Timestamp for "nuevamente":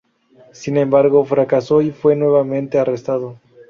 2.15-2.79